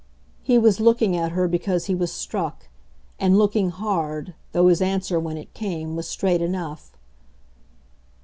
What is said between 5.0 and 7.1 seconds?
when it came, was straight enough.